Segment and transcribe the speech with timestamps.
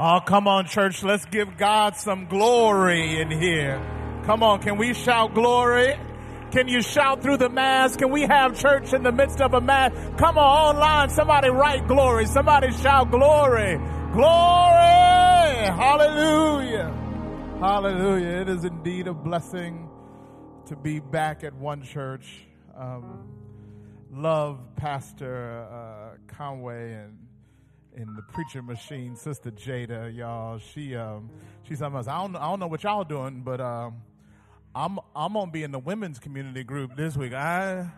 [0.00, 1.02] Oh, come on, church.
[1.02, 3.82] Let's give God some glory in here.
[4.26, 4.60] Come on.
[4.60, 5.98] Can we shout glory?
[6.52, 7.96] Can you shout through the mass?
[7.96, 9.90] Can we have church in the midst of a mass?
[10.16, 11.10] Come on, online.
[11.10, 12.26] Somebody write glory.
[12.26, 13.76] Somebody shout glory.
[14.12, 15.66] Glory.
[15.66, 16.94] Hallelujah.
[17.58, 18.42] Hallelujah.
[18.42, 19.90] It is indeed a blessing
[20.66, 22.46] to be back at one church.
[22.76, 23.28] Um,
[24.12, 27.27] love Pastor uh, Conway and
[27.96, 30.58] in the preacher machine, Sister Jada, y'all.
[30.58, 31.30] She um
[31.64, 32.08] she's else.
[32.08, 34.02] I don't I don't know what y'all doing, but um
[34.74, 37.32] I'm I'm gonna be in the women's community group this week.
[37.32, 37.90] I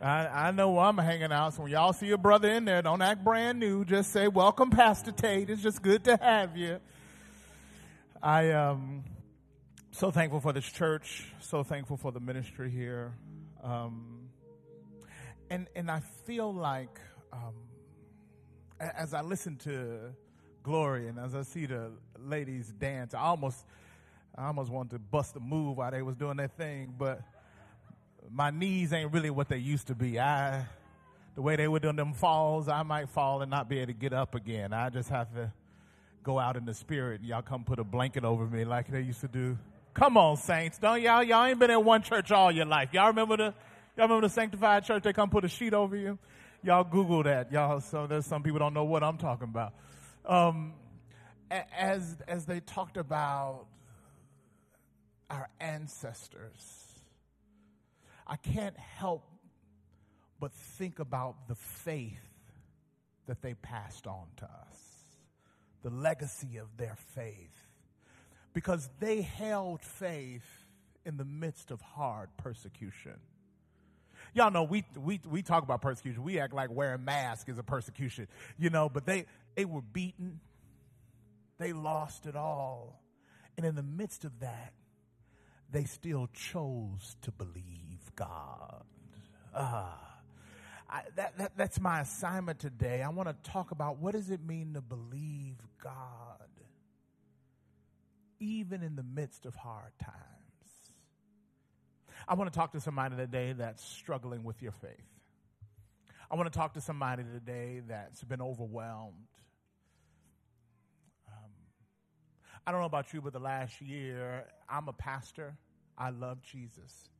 [0.00, 1.54] I, I know I'm hanging out.
[1.54, 3.84] So when y'all see a brother in there, don't act brand new.
[3.84, 5.50] Just say, "Welcome, Pastor Tate.
[5.50, 6.80] It's just good to have you."
[8.22, 9.04] I um
[9.92, 11.32] so thankful for this church.
[11.40, 13.12] So thankful for the ministry here.
[13.62, 14.30] Um,
[15.50, 16.98] and and I feel like
[17.32, 17.54] um,
[18.82, 20.14] as I listen to
[20.62, 21.90] Glory and as I see the
[22.24, 23.64] ladies dance, I almost,
[24.36, 27.20] I almost wanted to bust a move while they was doing their thing, but
[28.30, 30.20] my knees ain't really what they used to be.
[30.20, 30.64] I,
[31.34, 33.98] the way they were doing them falls, I might fall and not be able to
[33.98, 34.72] get up again.
[34.72, 35.52] I just have to
[36.22, 39.00] go out in the spirit and y'all come put a blanket over me like they
[39.00, 39.58] used to do.
[39.94, 40.78] Come on, saints.
[40.78, 42.90] Don't y'all, y'all ain't been in one church all your life.
[42.92, 43.54] Y'all remember the,
[43.96, 45.02] y'all remember the sanctified church?
[45.02, 46.18] They come put a sheet over you
[46.62, 47.80] y'all Google that, y'all.
[47.80, 49.74] So there's some people don't know what I'm talking about.
[50.24, 50.74] Um,
[51.50, 53.66] as as they talked about
[55.28, 56.86] our ancestors,
[58.26, 59.24] I can't help
[60.40, 62.18] but think about the faith
[63.26, 65.04] that they passed on to us,
[65.82, 67.68] the legacy of their faith,
[68.52, 70.44] because they held faith
[71.04, 73.20] in the midst of hard persecution.
[74.34, 76.22] Y'all know we, we, we talk about persecution.
[76.22, 80.40] We act like wearing masks is a persecution, you know, but they, they were beaten.
[81.58, 83.02] They lost it all.
[83.56, 84.72] And in the midst of that,
[85.70, 88.84] they still chose to believe God.
[89.54, 89.98] Ah.
[90.92, 93.02] I, that, that, that's my assignment today.
[93.02, 96.48] I want to talk about what does it mean to believe God,
[98.40, 100.31] even in the midst of hard times.
[102.28, 104.90] I want to talk to somebody today that's struggling with your faith.
[106.30, 109.28] I want to talk to somebody today that's been overwhelmed.
[111.28, 111.50] Um,
[112.66, 115.56] I don't know about you, but the last year, I'm a pastor.
[115.98, 117.10] I love Jesus,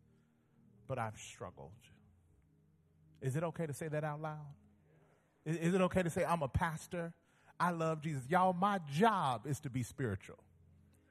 [0.88, 1.72] but I've struggled.
[3.20, 4.54] Is it okay to say that out loud?
[5.44, 7.12] Is, is it okay to say, I'm a pastor?
[7.60, 8.22] I love Jesus.
[8.28, 10.38] Y'all, my job is to be spiritual.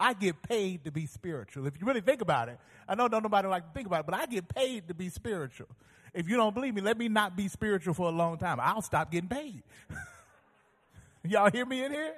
[0.01, 1.67] I get paid to be spiritual.
[1.67, 2.57] If you really think about it,
[2.89, 5.09] I know don't nobody like to think about it, but I get paid to be
[5.09, 5.67] spiritual.
[6.12, 8.59] If you don't believe me, let me not be spiritual for a long time.
[8.59, 9.62] I'll stop getting paid.
[11.23, 12.16] Y'all hear me in here?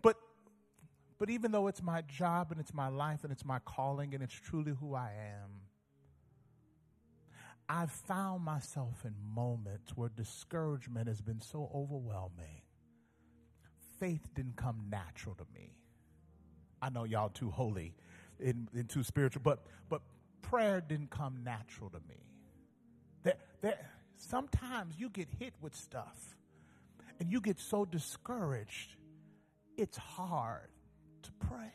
[0.00, 0.16] But
[1.18, 4.22] but even though it's my job and it's my life and it's my calling and
[4.22, 5.50] it's truly who I am,
[7.68, 12.62] I've found myself in moments where discouragement has been so overwhelming.
[13.98, 15.81] Faith didn't come natural to me.
[16.82, 17.94] I know y'all too holy
[18.44, 20.02] and, and too spiritual, but but
[20.42, 22.26] prayer didn't come natural to me.
[23.22, 26.36] That that sometimes you get hit with stuff
[27.20, 28.96] and you get so discouraged,
[29.76, 30.68] it's hard
[31.22, 31.72] to pray.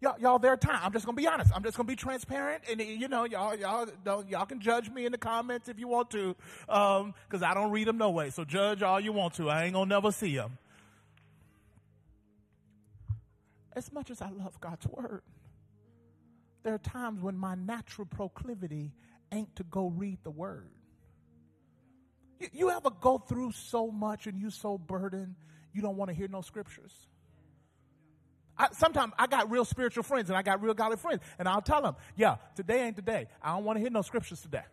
[0.00, 0.80] Y'all, y'all, there are times.
[0.82, 1.52] I'm just gonna be honest.
[1.54, 5.06] I'm just gonna be transparent, and you know, y'all, y'all, don't, y'all can judge me
[5.06, 8.30] in the comments if you want to, because um, I don't read them no way.
[8.30, 9.48] So judge all you want to.
[9.48, 10.58] I ain't gonna never see them
[13.78, 15.22] as much as I love God's word,
[16.62, 18.92] there are times when my natural proclivity
[19.32, 20.68] ain't to go read the word.
[22.40, 25.36] You, you ever go through so much and you so burdened
[25.72, 26.92] you don't want to hear no scriptures?
[28.56, 31.62] I, sometimes I got real spiritual friends and I got real godly friends, and I'll
[31.62, 33.28] tell them, "Yeah, today ain't today.
[33.40, 34.64] I don't want to hear no scriptures today."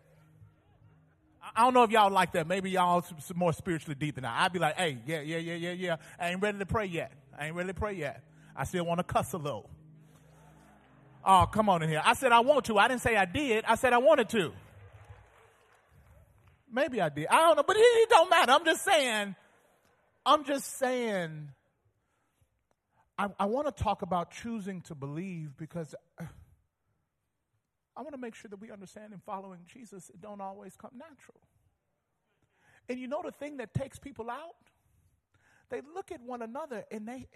[1.54, 2.48] I don't know if y'all like that.
[2.48, 3.04] Maybe y'all
[3.36, 4.44] more spiritually deep than I.
[4.44, 5.96] I'd be like, "Hey, yeah, yeah, yeah, yeah, yeah.
[6.18, 7.12] I ain't ready to pray yet.
[7.38, 8.25] I ain't ready to pray yet."
[8.56, 9.68] I still want to cuss a little.
[11.24, 12.02] Oh, come on in here.
[12.04, 12.78] I said I want to.
[12.78, 13.64] I didn't say I did.
[13.66, 14.52] I said I wanted to.
[16.72, 17.26] Maybe I did.
[17.28, 18.52] I don't know, but it, don't matter.
[18.52, 19.34] I'm just saying.
[20.24, 21.48] I'm just saying.
[23.18, 25.94] I, I want to talk about choosing to believe because
[27.96, 30.90] I want to make sure that we understand in following Jesus, it don't always come
[30.94, 31.40] natural.
[32.88, 34.54] And you know the thing that takes people out?
[35.70, 37.26] They look at one another and they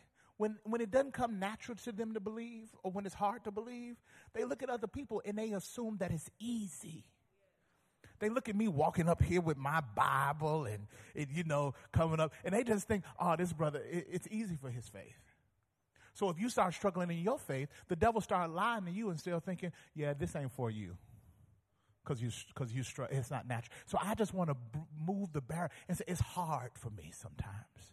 [0.40, 3.50] when, when it doesn't come natural to them to believe or when it's hard to
[3.50, 3.96] believe,
[4.32, 7.04] they look at other people and they assume that it's easy.
[8.20, 12.20] They look at me walking up here with my Bible and, and you know, coming
[12.20, 15.20] up, and they just think, oh, this brother, it, it's easy for his faith.
[16.14, 19.20] So if you start struggling in your faith, the devil start lying to you and
[19.20, 20.96] still thinking, yeah, this ain't for you.
[22.02, 23.74] Cause you, cause you, str- it's not natural.
[23.84, 27.12] So I just want to b- move the barrier and say, it's hard for me
[27.12, 27.92] sometimes.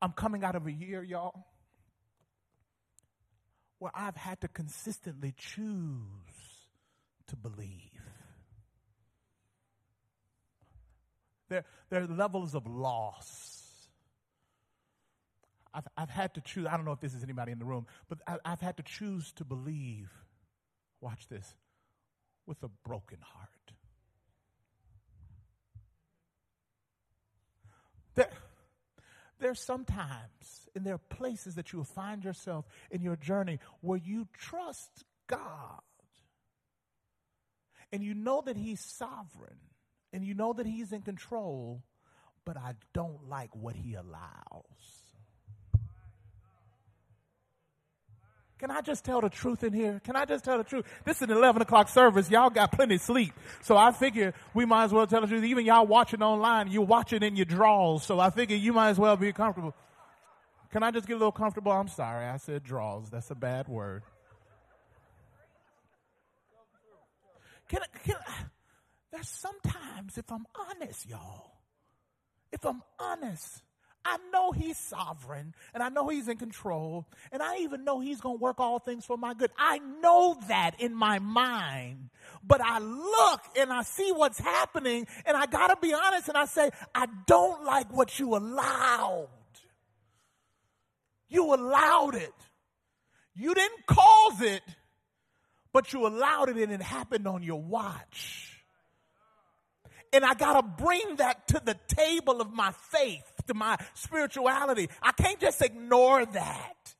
[0.00, 1.44] I'm coming out of a year, y'all,
[3.84, 5.98] where I've had to consistently choose
[7.26, 8.00] to believe.
[11.50, 13.90] There, there are levels of loss.
[15.74, 17.86] I've, I've had to choose, I don't know if this is anybody in the room,
[18.08, 20.10] but I, I've had to choose to believe,
[21.02, 21.54] watch this,
[22.46, 23.50] with a broken heart.
[28.14, 28.30] There,
[29.44, 33.98] there's sometimes, and there are places that you will find yourself in your journey where
[33.98, 35.82] you trust God.
[37.92, 39.60] And you know that He's sovereign
[40.14, 41.82] and you know that he's in control,
[42.44, 45.03] but I don't like what he allows.
[48.64, 50.00] Can I just tell the truth in here?
[50.04, 50.86] Can I just tell the truth?
[51.04, 52.30] This is an 11 o'clock service.
[52.30, 53.34] Y'all got plenty of sleep.
[53.60, 55.44] So I figure we might as well tell the truth.
[55.44, 58.04] Even y'all watching online, you're watching in your drawers.
[58.04, 59.74] So I figure you might as well be comfortable.
[60.72, 61.72] Can I just get a little comfortable?
[61.72, 62.24] I'm sorry.
[62.24, 63.10] I said draws.
[63.10, 64.02] That's a bad word.
[67.68, 68.44] Can can I,
[69.12, 71.52] there's sometimes, if I'm honest, y'all,
[72.50, 73.62] if I'm honest,
[74.04, 78.20] I know he's sovereign and I know he's in control and I even know he's
[78.20, 79.50] going to work all things for my good.
[79.58, 82.10] I know that in my mind,
[82.46, 86.36] but I look and I see what's happening and I got to be honest and
[86.36, 89.28] I say, I don't like what you allowed.
[91.28, 92.34] You allowed it.
[93.34, 94.62] You didn't cause it,
[95.72, 98.54] but you allowed it and it happened on your watch.
[100.12, 104.88] And I gotta bring that to the table of my faith, to my spirituality.
[105.02, 106.94] I can't just ignore that.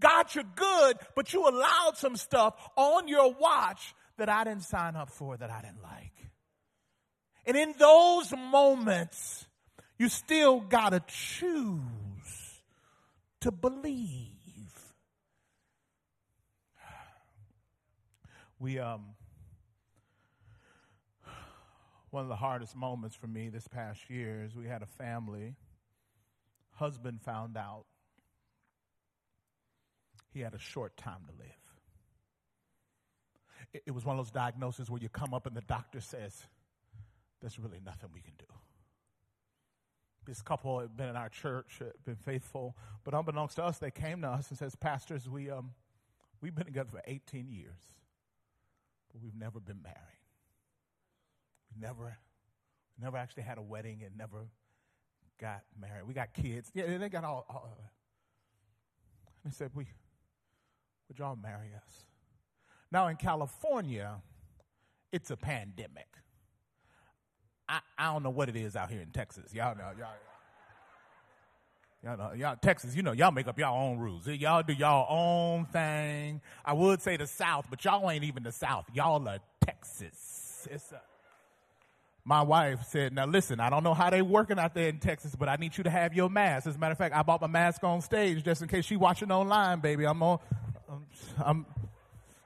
[0.00, 4.96] God, you're good, but you allowed some stuff on your watch that I didn't sign
[4.96, 6.12] up for, that I didn't like.
[7.46, 9.46] And in those moments,
[9.98, 11.80] you still gotta choose
[13.40, 14.28] to believe.
[18.58, 19.02] We, um,
[22.12, 25.56] one of the hardest moments for me this past year is we had a family.
[26.72, 27.86] Husband found out
[30.30, 31.48] he had a short time to live.
[33.72, 36.42] It, it was one of those diagnoses where you come up and the doctor says,
[37.40, 38.44] There's really nothing we can do.
[40.26, 43.90] This couple had been in our church, had been faithful, but unbeknownst to us, they
[43.90, 45.70] came to us and says, Pastors, we um,
[46.42, 47.80] we've been together for 18 years,
[49.10, 50.21] but we've never been married.
[51.74, 52.16] We never,
[53.00, 54.48] never actually had a wedding and never
[55.40, 56.06] got married.
[56.06, 56.70] We got kids.
[56.74, 57.78] Yeah, they got all, all of.
[59.44, 59.86] And they said, we,
[61.08, 62.04] would y'all marry us?
[62.90, 64.20] Now in California,
[65.10, 66.08] it's a pandemic.
[67.68, 69.52] I, I don't know what it is out here in Texas.
[69.54, 70.08] Y'all know, y'all.
[72.04, 74.26] Y'all know, y'all, Texas, you know, y'all make up y'all own rules.
[74.26, 76.40] Y'all do y'all own thing.
[76.64, 78.86] I would say the South, but y'all ain't even the South.
[78.92, 80.66] Y'all are Texas.
[80.68, 81.00] It's a,
[82.24, 85.34] my wife said, now listen, I don't know how they working out there in Texas,
[85.34, 86.66] but I need you to have your mask.
[86.66, 88.96] As a matter of fact, I bought my mask on stage just in case she
[88.96, 90.04] watching online, baby.
[90.04, 90.38] I'm on,
[90.88, 91.06] I'm,
[91.44, 91.66] I'm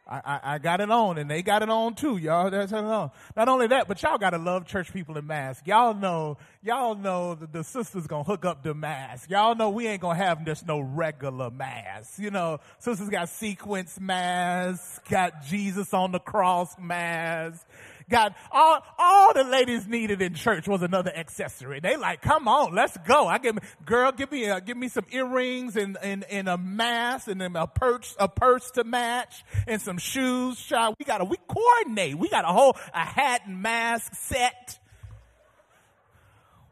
[0.08, 2.48] I, I, got it on and they got it on too, y'all.
[2.48, 3.10] That's on.
[3.36, 5.66] Not only that, but y'all gotta love church people in masks.
[5.66, 9.28] Y'all know, y'all know that the sisters gonna hook up the mask.
[9.28, 12.20] Y'all know we ain't gonna have just no regular mask.
[12.20, 17.66] You know, sisters got sequence masks, got Jesus on the cross mask,
[18.08, 21.80] got all, all the ladies needed in church was another accessory.
[21.80, 23.26] They like, come on, let's go.
[23.26, 27.28] I give, girl, give me a, give me some earrings and, and, and a mask
[27.28, 30.58] and then a purse, a purse to match and some shoes.
[30.60, 32.18] Child, we gotta, we coordinate.
[32.18, 34.78] We got a whole, a hat and mask set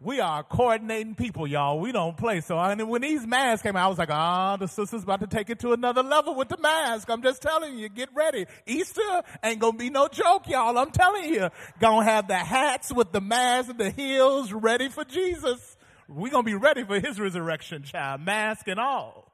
[0.05, 1.81] we are coordinating people, y'all.
[1.81, 2.43] We don't play.
[2.43, 5.21] So mean, when these masks came out, I was like, ah, oh, the sister's about
[5.21, 7.09] to take it to another level with the mask.
[7.09, 8.47] I'm just telling you, get ready.
[8.67, 10.77] Easter ain't gonna be no joke, y'all.
[10.77, 11.49] I'm telling you.
[11.81, 15.77] Gonna have the hats with the masks and the heels ready for Jesus.
[16.07, 18.21] we gonna be ready for his resurrection, child.
[18.21, 19.33] Mask and all.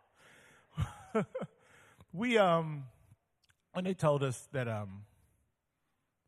[2.13, 2.85] we, um,
[3.73, 5.03] when they told us that, um,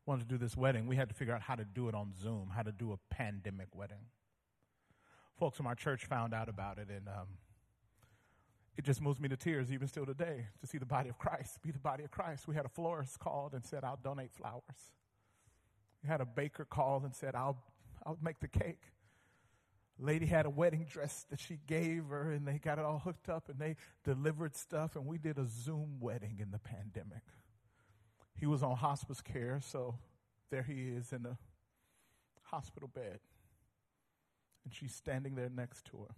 [0.05, 2.11] wanted to do this wedding, we had to figure out how to do it on
[2.21, 4.05] Zoom, how to do a pandemic wedding
[5.43, 7.27] folks from our church found out about it, and um,
[8.77, 11.61] it just moves me to tears even still today to see the body of Christ
[11.61, 12.47] be the body of Christ.
[12.47, 14.93] We had a florist called and said, I'll donate flowers.
[16.01, 17.57] We had a baker called and said, I'll,
[18.05, 18.83] I'll make the cake.
[19.99, 23.27] Lady had a wedding dress that she gave her, and they got it all hooked
[23.27, 27.23] up, and they delivered stuff, and we did a Zoom wedding in the pandemic.
[28.39, 29.95] He was on hospice care, so
[30.51, 31.37] there he is in a
[32.43, 33.19] hospital bed,
[34.63, 36.15] and she's standing there next to her.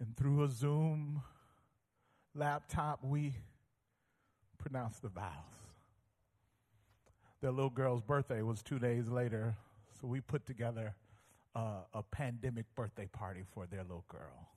[0.00, 1.22] And through a Zoom
[2.34, 3.34] laptop, we
[4.58, 5.28] pronounced the vows.
[7.40, 9.56] Their little girl's birthday was two days later,
[10.00, 10.94] so we put together
[11.54, 14.48] uh, a pandemic birthday party for their little girl.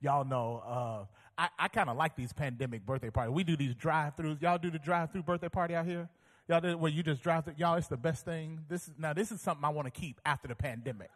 [0.00, 1.04] Y'all know, uh,
[1.38, 3.32] I, I kind of like these pandemic birthday parties.
[3.34, 4.42] We do these drive-throughs.
[4.42, 6.08] Y'all do the drive-through birthday party out here?
[6.48, 7.54] Y'all do where you just drive through?
[7.56, 8.60] Y'all, it's the best thing.
[8.68, 11.10] This is, now this is something I want to keep after the pandemic.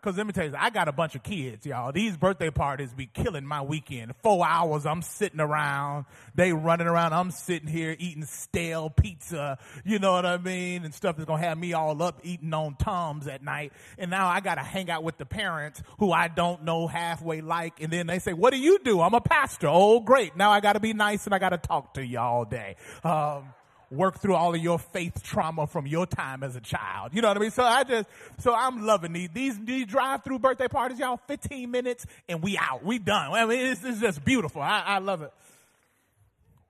[0.00, 1.90] Cause let me tell you, I got a bunch of kids, y'all.
[1.90, 4.14] These birthday parties be killing my weekend.
[4.22, 6.04] Four hours, I'm sitting around.
[6.36, 7.14] They running around.
[7.14, 9.58] I'm sitting here eating stale pizza.
[9.84, 10.84] You know what I mean?
[10.84, 13.72] And stuff that's gonna have me all up eating on Tums at night.
[13.98, 17.82] And now I gotta hang out with the parents who I don't know halfway like.
[17.82, 19.00] And then they say, what do you do?
[19.00, 19.66] I'm a pastor.
[19.68, 20.36] Oh, great.
[20.36, 22.76] Now I gotta be nice and I gotta talk to you all day.
[23.02, 23.52] Um,
[23.90, 27.14] work through all of your faith trauma from your time as a child.
[27.14, 27.50] You know what I mean?
[27.50, 32.06] So I just, so I'm loving these, these, these drive-through birthday parties, y'all, 15 minutes
[32.28, 32.84] and we out.
[32.84, 33.32] We done.
[33.32, 34.60] I mean, it's, it's just beautiful.
[34.60, 35.32] I, I love it.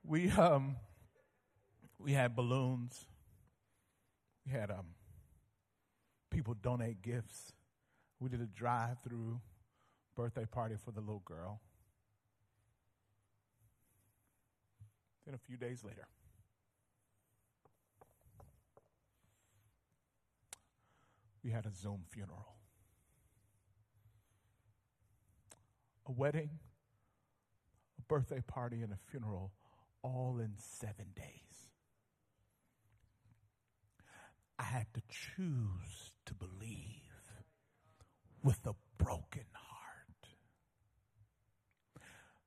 [0.04, 0.76] We, um,
[1.98, 3.06] we had balloons.
[4.46, 4.86] We had, um,
[6.30, 7.52] people donate gifts.
[8.20, 9.40] We did a drive-through
[10.16, 11.60] birthday party for the little girl.
[15.26, 16.06] Then a few days later,
[21.48, 22.56] we had a Zoom funeral.
[26.06, 26.50] A wedding,
[27.98, 29.52] a birthday party, and a funeral
[30.02, 31.70] all in seven days.
[34.58, 37.32] I had to choose to believe
[38.44, 40.28] with a broken heart.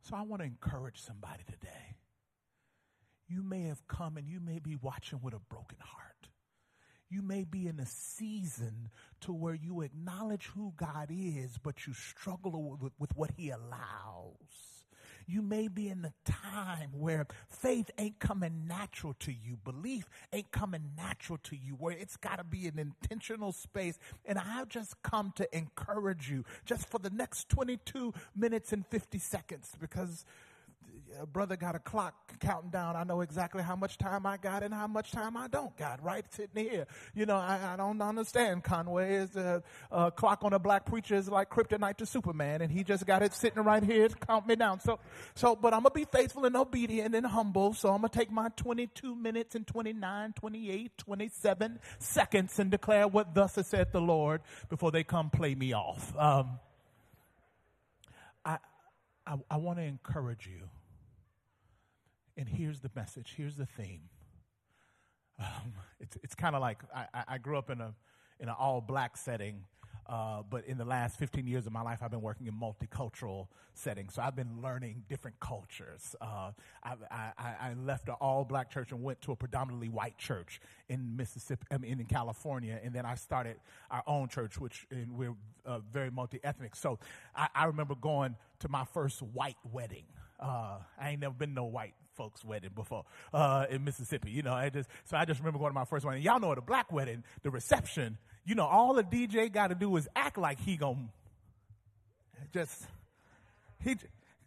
[0.02, 1.98] So I want to encourage somebody today.
[3.28, 6.28] You may have come and you may be watching with a broken heart
[7.12, 8.90] you may be in a season
[9.22, 14.72] to where you acknowledge who God is, but you struggle with, with what He allows.
[15.28, 19.58] You may be in a time where faith ain't coming natural to you.
[19.64, 23.98] Belief ain't coming natural to you, where it's got to be an intentional space.
[24.26, 29.20] And I've just come to encourage you just for the next 22 minutes and 50
[29.20, 30.26] seconds because
[31.20, 32.96] a brother got a clock counting down.
[32.96, 36.04] I know exactly how much time I got and how much time I don't got,
[36.04, 36.26] right?
[36.34, 36.88] Sitting here.
[37.14, 38.64] You know, I, I don't understand.
[38.64, 42.72] Conway is a, a, clock on a black preacher is like kryptonite to Superman, and
[42.72, 44.80] he just got it sitting right here to count me down.
[44.80, 45.00] So,
[45.36, 47.74] so, but I'm gonna be faithful and obedient and humble.
[47.74, 53.34] So I'm gonna take my 22 minutes and 29, 28, 27 seconds and declare what
[53.34, 56.14] thus has said the Lord before they come play me off.
[56.18, 56.60] Um,
[58.44, 58.58] I,
[59.26, 60.68] I, I want to encourage you
[62.38, 63.34] and here's the message.
[63.38, 64.10] Here's the theme.
[65.40, 67.94] Um, it's it's kind of like I, I grew up in a
[68.40, 69.64] in an all black setting,
[70.08, 73.48] uh, but in the last 15 years of my life, I've been working in multicultural
[73.74, 74.16] settings.
[74.16, 76.16] So I've been learning different cultures.
[76.20, 76.52] Uh,
[76.84, 80.60] I, I, I, left an all black church and went to a predominantly white church
[80.90, 83.58] in Mississippi, I mean, in California, and then I started
[83.90, 85.36] our own church, which we're
[85.66, 86.76] uh, very multi ethnic.
[86.76, 87.00] So
[87.36, 90.06] I, I remember going to my first white wedding.
[90.40, 94.32] Uh, I ain't never been no white folks' wedding before uh, in Mississippi.
[94.32, 96.22] You know, I just so I just remember going to my first wedding.
[96.22, 98.18] Y'all know at a black wedding, the reception.
[98.46, 101.10] You know, all the DJ got to do is act like he gon'
[102.54, 102.88] just
[103.84, 103.96] he.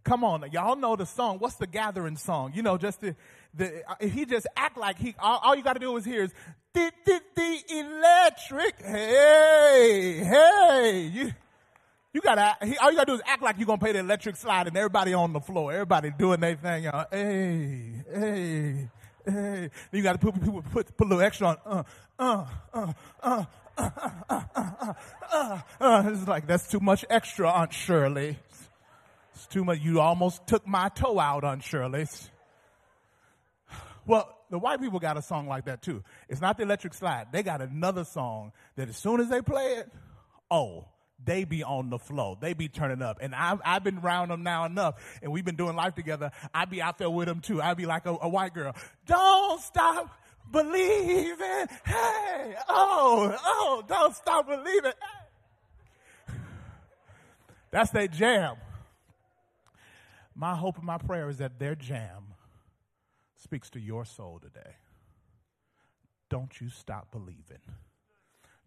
[0.05, 1.39] Come on, y'all know the song.
[1.39, 2.53] What's the gathering song?
[2.55, 3.17] You know, just the,
[3.55, 5.15] the uh, he just act like he.
[5.19, 6.33] All, all you got to do is hear is
[6.75, 8.83] the, the electric.
[8.83, 11.33] Hey, hey, you
[12.15, 14.69] you gotta, all you gotta do is act like you're gonna pay the electric slide
[14.69, 17.07] and everybody on the floor, everybody doing their thing, y'all.
[17.11, 18.89] Hey, hey,
[19.27, 19.71] hey.
[19.91, 21.83] You gotta put, people put, put a little extra on, uh,
[22.17, 23.45] uh, uh, uh,
[23.77, 23.91] uh,
[24.31, 24.93] uh, uh,
[25.33, 26.03] uh, uh.
[26.07, 28.39] It's like, that's too much extra, Aunt Shirley.
[29.35, 29.81] It's too much.
[29.81, 32.07] You almost took my toe out, Aunt Shirley.
[34.07, 36.05] Well, the white people got a song like that too.
[36.29, 37.33] It's not the electric slide.
[37.33, 39.93] They got another song that as soon as they play it,
[40.49, 40.85] oh,
[41.23, 42.37] they be on the flow.
[42.41, 43.19] They be turning up.
[43.21, 46.31] And I've, I've been around them now enough and we've been doing life together.
[46.53, 47.63] I be out there with them too.
[47.63, 48.75] I be like a, a white girl.
[49.07, 50.19] Don't stop
[50.51, 51.67] believing.
[51.85, 54.93] Hey, oh, oh, don't stop believing.
[57.71, 58.57] That's their jam.
[60.35, 62.35] My hope and my prayer is that their jam
[63.37, 64.75] speaks to your soul today.
[66.29, 67.61] don't you stop believing.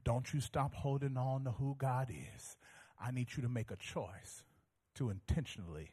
[0.07, 2.55] Don't you stop holding on to who God is.
[2.97, 4.45] I need you to make a choice
[4.95, 5.91] to intentionally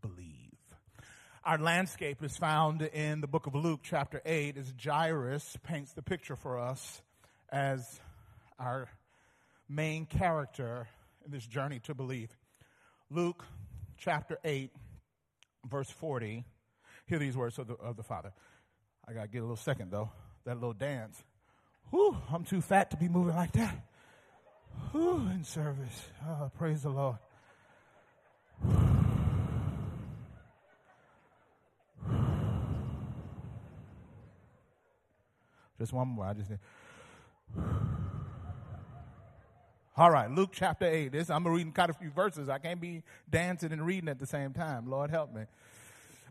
[0.00, 0.58] believe.
[1.44, 6.02] Our landscape is found in the book of Luke, chapter 8, as Jairus paints the
[6.02, 7.02] picture for us
[7.50, 8.00] as
[8.58, 8.88] our
[9.68, 10.88] main character
[11.24, 12.36] in this journey to believe.
[13.10, 13.44] Luke,
[13.96, 14.72] chapter 8,
[15.70, 16.44] verse 40.
[17.06, 18.32] Hear these words of the, of the Father.
[19.06, 20.10] I got to get a little second, though.
[20.46, 21.22] That little dance.
[21.92, 23.76] Whew, I'm too fat to be moving like that.
[24.92, 26.06] Whew, in service.
[26.26, 27.18] Oh, praise the Lord.
[35.78, 36.24] Just one more.
[36.24, 36.60] I just need.
[39.94, 41.12] All right, Luke chapter 8.
[41.12, 42.48] This I'm reading quite a few verses.
[42.48, 44.88] I can't be dancing and reading at the same time.
[44.88, 45.42] Lord help me.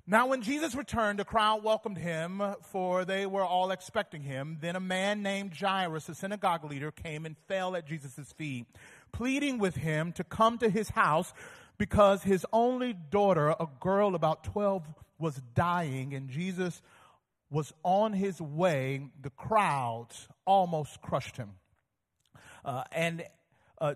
[0.07, 4.57] Now, when Jesus returned, a crowd welcomed him, for they were all expecting him.
[4.59, 8.65] Then a man named Jairus, a synagogue leader, came and fell at Jesus' feet,
[9.11, 11.33] pleading with him to come to his house
[11.77, 14.83] because his only daughter, a girl about 12,
[15.19, 16.81] was dying, and Jesus
[17.51, 19.07] was on his way.
[19.21, 21.51] The crowds almost crushed him.
[22.65, 23.23] Uh, and
[23.79, 23.95] uh,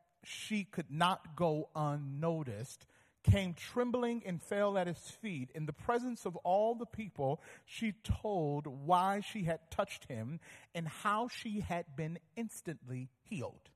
[0.23, 2.85] she could not go unnoticed,
[3.23, 5.49] came trembling and fell at his feet.
[5.53, 10.39] In the presence of all the people, she told why she had touched him
[10.73, 13.69] and how she had been instantly healed.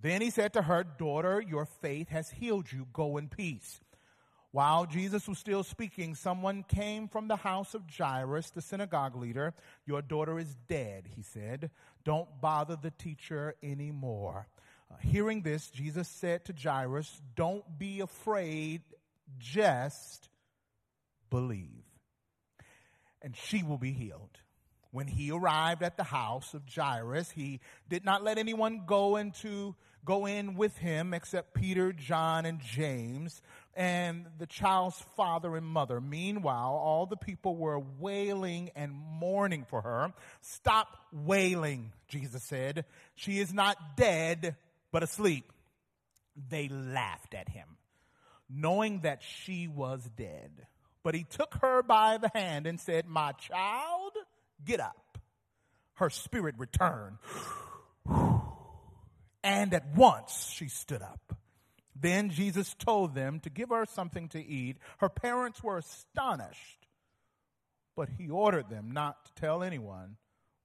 [0.00, 2.86] Then he said to her, Daughter, your faith has healed you.
[2.92, 3.80] Go in peace.
[4.52, 9.54] While Jesus was still speaking, someone came from the house of Jairus, the synagogue leader.
[9.86, 11.70] Your daughter is dead, he said.
[12.04, 14.48] Don't bother the teacher anymore.
[14.90, 18.82] Uh, hearing this, Jesus said to Jairus, Don't be afraid,
[19.38, 20.28] just
[21.30, 21.84] believe,
[23.22, 24.38] and she will be healed.
[24.92, 29.76] When he arrived at the house of Jairus, he did not let anyone go into
[30.04, 33.42] go in with him except Peter, John, and James,
[33.74, 36.00] and the child's father and mother.
[36.00, 40.12] Meanwhile, all the people were wailing and mourning for her.
[40.40, 42.84] Stop wailing, Jesus said.
[43.14, 44.56] She is not dead,
[44.92, 45.52] but asleep.
[46.48, 47.76] They laughed at him,
[48.48, 50.66] knowing that she was dead.
[51.02, 54.12] But he took her by the hand and said, My child,
[54.64, 55.18] get up.
[55.94, 57.18] Her spirit returned.
[59.42, 61.34] And at once she stood up.
[61.98, 64.76] Then Jesus told them to give her something to eat.
[64.98, 66.86] Her parents were astonished,
[67.96, 70.16] but he ordered them not to tell anyone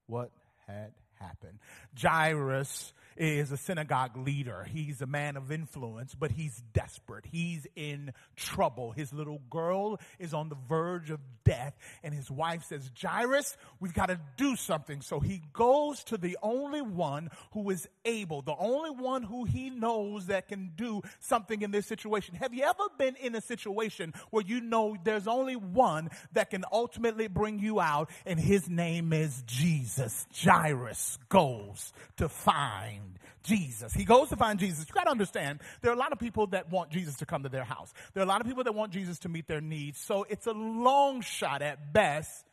[0.08, 0.32] what
[0.68, 1.60] had happened.
[2.00, 4.66] Jairus is a synagogue leader.
[4.70, 7.26] He's a man of influence, but he's desperate.
[7.32, 8.92] He's in trouble.
[8.92, 13.94] His little girl is on the verge of death, and his wife says, Jairus, we've
[13.94, 15.02] got to do something.
[15.02, 19.70] So he goes to the only one who is able, the only one who he
[19.70, 22.36] knows that can do something in this situation.
[22.36, 26.66] Have you ever been in a situation where you know there's only one that can
[26.72, 30.28] ultimately bring you out, and his name is Jesus?
[30.36, 33.94] Jairus goes to find Jesus.
[33.94, 34.88] He goes to find Jesus.
[34.88, 37.44] You got to understand, there are a lot of people that want Jesus to come
[37.44, 37.94] to their house.
[38.14, 40.00] There are a lot of people that want Jesus to meet their needs.
[40.00, 42.46] So it's a long shot at best,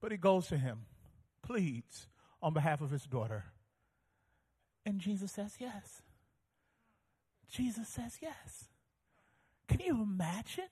[0.00, 0.80] but he goes to him,
[1.42, 2.06] pleads
[2.42, 3.44] on behalf of his daughter.
[4.84, 6.02] And Jesus says yes.
[7.50, 8.64] Jesus says yes.
[9.68, 10.68] Can you imagine?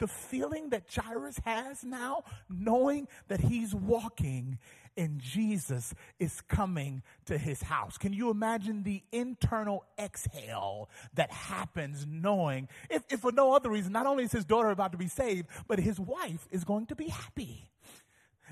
[0.00, 4.58] The feeling that Jairus has now, knowing that he's walking
[4.96, 7.96] and Jesus is coming to his house.
[7.96, 13.92] Can you imagine the internal exhale that happens knowing, if, if for no other reason,
[13.92, 16.96] not only is his daughter about to be saved, but his wife is going to
[16.96, 17.70] be happy?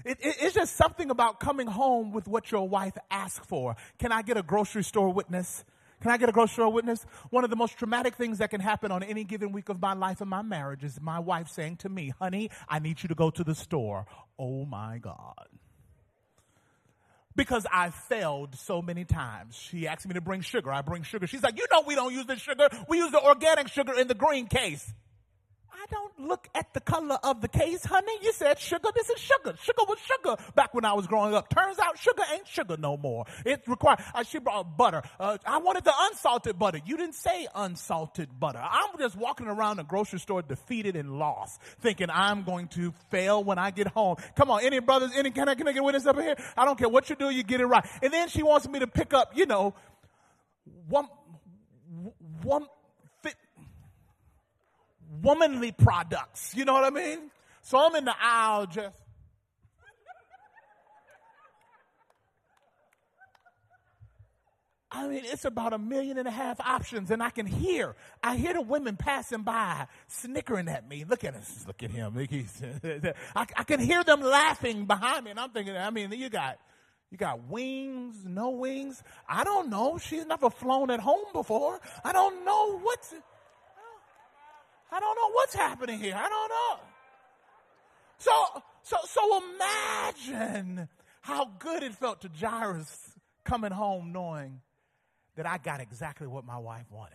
[0.05, 3.77] It, it, it's just something about coming home with what your wife asked for.
[3.99, 5.65] Can I get a grocery store witness?
[6.01, 7.05] Can I get a grocery witness?
[7.31, 9.95] One of the most traumatic things that can happen on any given week of my
[9.95, 13.15] life and my marriage is my wife saying to me, honey, I need you to
[13.15, 14.07] go to the store.
[14.39, 15.49] Oh my God
[17.39, 19.55] because I failed so many times.
[19.55, 20.73] She asked me to bring sugar.
[20.73, 21.29] I bring sugar.
[21.29, 22.69] She's like, you know, we don't use the sugar.
[22.89, 24.93] We use the organic sugar in the green case.
[25.81, 28.13] I don't look at the color of the case, honey.
[28.23, 28.89] You said sugar.
[28.93, 29.57] This is sugar.
[29.63, 31.49] Sugar was sugar back when I was growing up.
[31.51, 33.27] Turns out sugar ain't sugar no more.
[33.47, 35.03] It required, uh, she brought butter.
[35.21, 36.81] Uh, I wanted the unsalted butter.
[36.85, 38.59] You didn't say unsalted butter.
[38.59, 43.45] I'm just walking around the grocery store defeated and lost, thinking I'm going to fail
[43.45, 44.17] when I get home.
[44.35, 46.35] Come on, any brothers, any, can I, can I get witness up here?
[46.57, 47.87] I don't care what you do, you get it right.
[48.03, 49.75] And then she wants me to pick up, you know,
[50.89, 51.07] one,
[52.43, 52.67] one,
[55.23, 56.55] womanly products.
[56.55, 57.31] You know what I mean?
[57.63, 58.97] So I'm in the aisle just.
[64.91, 68.37] I mean, it's about a million and a half options, and I can hear, I
[68.37, 71.05] hear the women passing by, snickering at me.
[71.07, 72.17] Look at us, look at him.
[73.37, 76.59] I, I can hear them laughing behind me, and I'm thinking, I mean, you got,
[77.11, 79.03] you got wings, no wings.
[79.29, 79.99] I don't know.
[79.99, 81.81] She's never flown at home before.
[82.03, 83.15] I don't know what's.
[84.91, 86.15] I don't know what's happening here.
[86.17, 86.79] I don't know.
[88.19, 88.33] So,
[88.83, 90.89] so, so imagine
[91.21, 94.61] how good it felt to Jairus coming home knowing
[95.37, 97.15] that I got exactly what my wife wanted.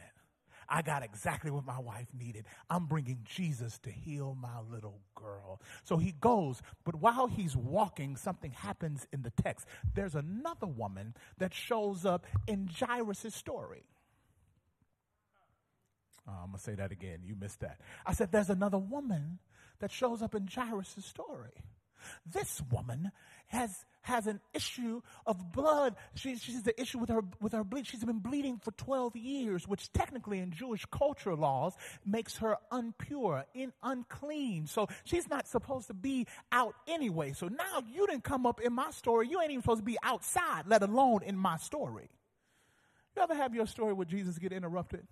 [0.70, 2.46] I got exactly what my wife needed.
[2.70, 5.62] I'm bringing Jesus to heal my little girl.
[5.84, 9.68] So he goes, but while he's walking, something happens in the text.
[9.94, 13.84] There's another woman that shows up in Jairus' story.
[16.28, 17.20] Oh, I'm going to say that again.
[17.24, 17.80] You missed that.
[18.06, 19.40] I said, there's another woman
[19.80, 21.52] that shows up in Jairus' story.
[22.26, 23.12] This woman
[23.48, 25.96] has has an issue of blood.
[26.16, 27.88] She, she's the issue with her with her bleed.
[27.88, 31.74] She's been bleeding for 12 years, which technically in Jewish culture laws
[32.06, 34.68] makes her unpure, in unclean.
[34.68, 37.32] So she's not supposed to be out anyway.
[37.32, 39.30] So now you didn't come up in my story.
[39.30, 42.10] You ain't even supposed to be outside, let alone in my story.
[43.16, 45.08] You ever have your story with Jesus get interrupted?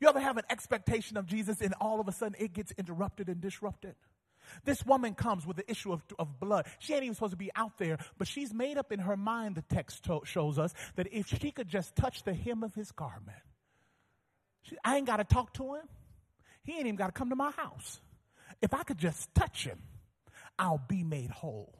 [0.00, 3.28] You ever have an expectation of Jesus and all of a sudden it gets interrupted
[3.28, 3.94] and disrupted?
[4.64, 6.66] This woman comes with the issue of, of blood.
[6.78, 9.56] She ain't even supposed to be out there, but she's made up in her mind,
[9.56, 12.90] the text to- shows us, that if she could just touch the hem of his
[12.92, 13.38] garment,
[14.62, 15.82] she, I ain't got to talk to him.
[16.62, 18.00] He ain't even got to come to my house.
[18.62, 19.82] If I could just touch him,
[20.58, 21.74] I'll be made whole.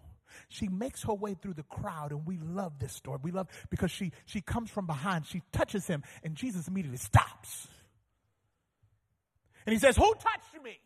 [0.49, 3.19] She makes her way through the crowd, and we love this story.
[3.23, 7.67] We love because she she comes from behind, she touches him, and Jesus immediately stops.
[9.69, 10.81] And he says, Who touched me?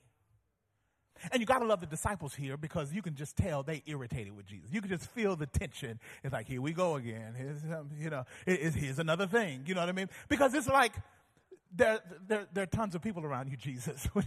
[1.31, 4.35] And you got to love the disciples here because you can just tell they irritated
[4.35, 4.73] with Jesus.
[4.73, 6.01] You can just feel the tension.
[6.25, 7.35] It's like, here we go again.
[7.37, 9.63] Here's, um, you know, here's another thing.
[9.67, 10.09] You know what I mean?
[10.29, 10.95] Because it's like,
[11.73, 14.05] there, there, there are tons of people around you, Jesus.
[14.15, 14.25] what,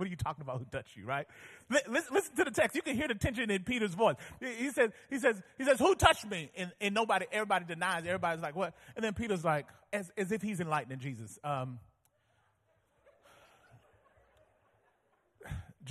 [0.00, 1.28] are you talking about who touched you, right?
[1.70, 2.74] Listen, listen, to the text.
[2.74, 4.16] You can hear the tension in Peter's voice.
[4.40, 6.50] He says, he says, he says, who touched me?
[6.56, 8.02] And, and nobody, everybody denies.
[8.04, 8.74] Everybody's like, what?
[8.96, 11.38] And then Peter's like, as, as if he's enlightening Jesus.
[11.44, 11.78] Um,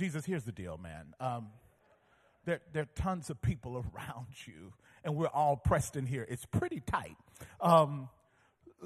[0.00, 1.14] Jesus, here's the deal, man.
[1.20, 1.48] Um,
[2.46, 4.72] there, there are tons of people around you,
[5.04, 6.26] and we're all pressed in here.
[6.26, 7.18] It's pretty tight.
[7.60, 8.08] Um,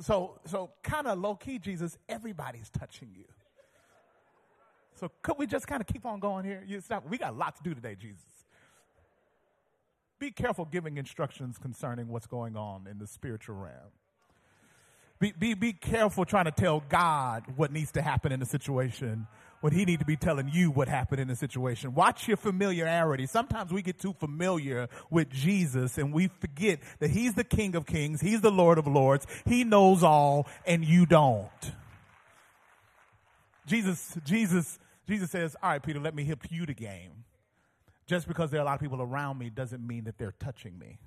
[0.00, 3.26] so, so kind of low key, Jesus, everybody's touching you.
[4.96, 6.64] So could we just kind of keep on going here?
[6.66, 7.08] You stop.
[7.08, 8.24] We got a lot to do today, Jesus.
[10.18, 13.92] Be careful giving instructions concerning what's going on in the spiritual realm.
[15.20, 19.28] Be, be, be careful trying to tell God what needs to happen in the situation
[19.64, 21.94] when he need to be telling you what happened in the situation.
[21.94, 23.24] Watch your familiarity.
[23.24, 27.86] Sometimes we get too familiar with Jesus and we forget that he's the King of
[27.86, 28.20] Kings.
[28.20, 29.26] He's the Lord of Lords.
[29.46, 31.48] He knows all and you don't.
[33.66, 37.24] Jesus, Jesus, Jesus says, all right, Peter, let me hip you the game.
[38.06, 40.78] Just because there are a lot of people around me doesn't mean that they're touching
[40.78, 40.98] me.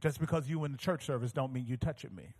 [0.00, 2.32] Just because you in the church service don't mean you're touching me.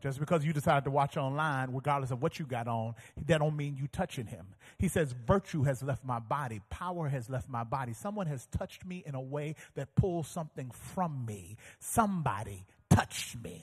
[0.00, 2.94] Just because you decided to watch online, regardless of what you got on,
[3.26, 4.46] that don't mean you touching him.
[4.78, 6.60] He says, virtue has left my body.
[6.70, 7.92] Power has left my body.
[7.92, 11.56] Someone has touched me in a way that pulls something from me.
[11.80, 13.62] Somebody touched me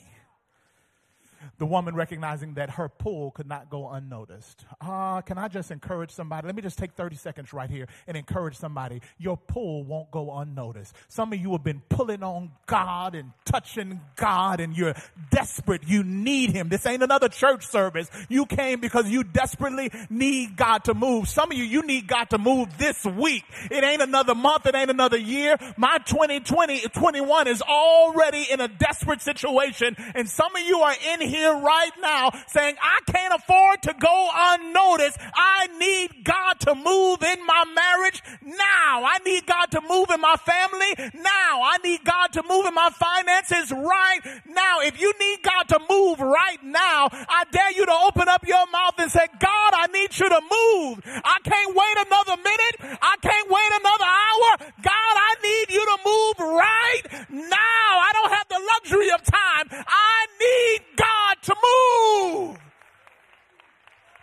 [1.58, 4.66] the woman recognizing that her pull could not go unnoticed.
[4.82, 6.48] Ah, uh, can I just encourage somebody?
[6.48, 9.02] Let me just take 30 seconds right here and encourage somebody.
[9.18, 10.96] Your pull won't go unnoticed.
[11.08, 14.96] Some of you have been pulling on God and touching God and you're
[15.30, 15.82] desperate.
[15.86, 16.70] You need Him.
[16.70, 18.10] This ain't another church service.
[18.30, 21.28] You came because you desperately need God to move.
[21.28, 23.44] Some of you, you need God to move this week.
[23.70, 24.66] It ain't another month.
[24.66, 25.58] It ain't another year.
[25.78, 31.22] My 2020, 21 is already in a desperate situation and some of you are in
[31.22, 35.18] here here right now saying, I can't afford to go unnoticed.
[35.34, 39.04] I need God to move in my marriage now.
[39.06, 41.62] I need God to move in my family now.
[41.64, 44.80] I need God to move in my finances right now.
[44.82, 48.66] If you need God to move right now, I dare you to open up your
[48.72, 50.96] mouth and say, God, I need you you to move.
[51.06, 52.76] I can't wait another minute.
[53.02, 54.50] I can't wait another hour.
[54.82, 57.90] God, I need you to move right now.
[58.02, 59.66] I don't have the luxury of time.
[59.72, 62.58] I need God to move.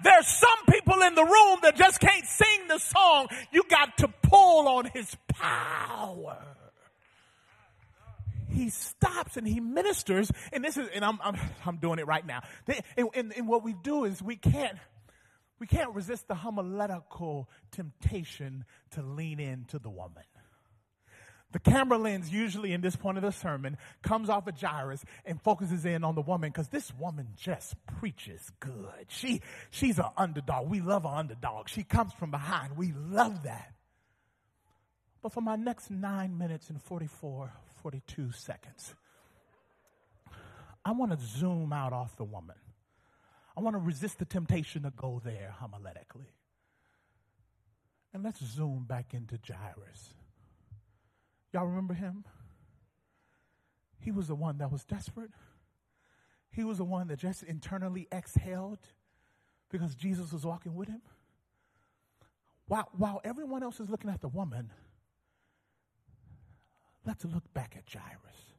[0.03, 3.29] There's some people in the room that just can't sing the song.
[3.53, 6.39] You got to pull on his power.
[8.49, 12.27] He stops and he ministers, and this is, and I'm, I'm, I'm doing it right
[12.27, 12.43] now.
[12.97, 14.77] And, and, and what we do is we can't,
[15.59, 20.25] we can't resist the homiletical temptation to lean into the woman.
[21.53, 25.41] The camera lens, usually in this point of the sermon, comes off of Jairus and
[25.41, 29.07] focuses in on the woman because this woman just preaches good.
[29.09, 30.71] She, she's an underdog.
[30.71, 31.69] We love an underdog.
[31.69, 32.77] She comes from behind.
[32.77, 33.75] We love that.
[35.23, 38.95] But for my next nine minutes and 44, 42 seconds,
[40.85, 42.57] I want to zoom out off the woman.
[43.57, 46.33] I want to resist the temptation to go there homiletically.
[48.15, 50.15] And let's zoom back into Jairus.
[51.53, 52.25] Y'all remember him?
[53.99, 55.31] He was the one that was desperate.
[56.51, 58.79] He was the one that just internally exhaled
[59.71, 61.03] because Jesus was walking with him.
[62.67, 64.71] While, while everyone else is looking at the woman,
[67.07, 68.55] let's look back at Jairus.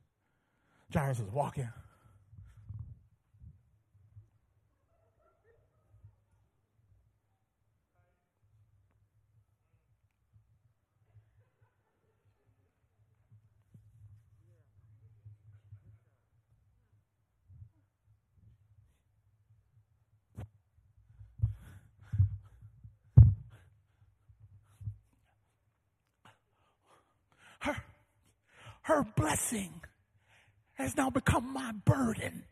[0.94, 1.70] Jairus is walking.
[28.84, 29.82] Her blessing
[30.74, 32.44] has now become my burden.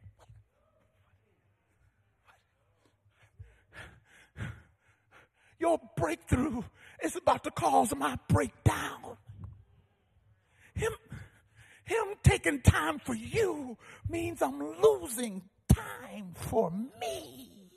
[5.60, 6.64] Your breakthrough
[7.04, 9.18] is about to cause my breakdown.
[10.74, 10.92] Him,
[11.84, 13.78] him taking time for you
[14.10, 17.70] means I'm losing time for me.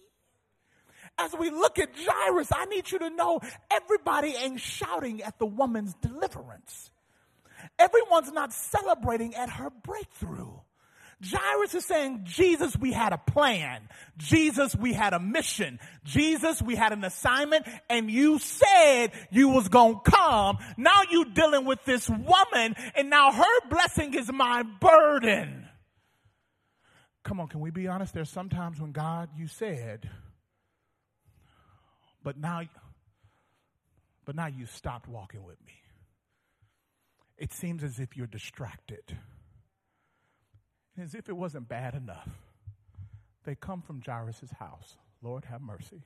[1.18, 3.40] As we look at Jairus, I need you to know
[3.70, 6.90] everybody ain't shouting at the woman's deliverance.
[7.78, 10.52] Everyone's not celebrating at her breakthrough.
[11.22, 13.88] Jairus is saying, Jesus, we had a plan.
[14.18, 15.78] Jesus, we had a mission.
[16.04, 20.58] Jesus, we had an assignment and you said you was gonna come.
[20.76, 25.68] Now you dealing with this woman and now her blessing is my burden.
[27.22, 28.12] Come on, can we be honest?
[28.12, 30.10] There's sometimes when God, you said,
[32.22, 32.62] but now,
[34.26, 35.72] but now you stopped walking with me
[37.37, 39.16] it seems as if you're distracted.
[41.01, 42.29] As if it wasn't bad enough.
[43.44, 44.97] They come from Jairus' house.
[45.23, 46.03] Lord, have mercy.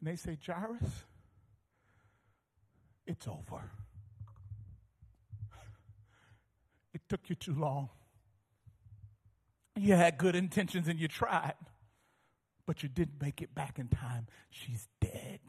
[0.00, 1.04] And they say, Jairus,
[3.06, 3.70] it's over.
[6.92, 7.90] It took you too long.
[9.76, 11.54] You had good intentions and you tried,
[12.66, 14.26] but you didn't make it back in time.
[14.50, 15.40] She's dead.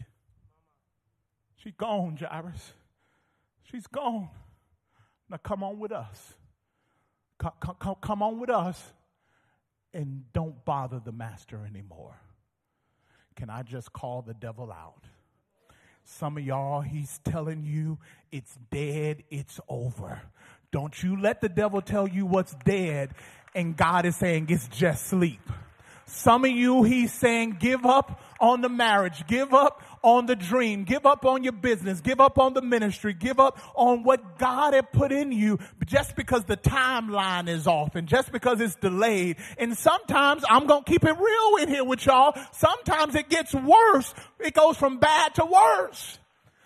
[1.57, 2.73] She's gone, Jairus.
[3.63, 4.29] She's gone.
[5.31, 6.35] Now come on with us.
[7.39, 8.93] Come, come, come on with us
[9.93, 12.17] and don't bother the master anymore.
[13.37, 15.05] Can I just call the devil out?
[16.03, 17.97] Some of y'all, he's telling you
[18.31, 20.21] it's dead, it's over.
[20.71, 23.11] Don't you let the devil tell you what's dead
[23.55, 25.41] and God is saying it's just sleep.
[26.13, 30.83] Some of you, he's saying, give up on the marriage, give up on the dream,
[30.83, 34.73] give up on your business, give up on the ministry, give up on what God
[34.73, 39.37] had put in you just because the timeline is off and just because it's delayed.
[39.57, 42.37] And sometimes I'm going to keep it real in here with y'all.
[42.51, 44.13] Sometimes it gets worse.
[44.37, 46.19] It goes from bad to worse.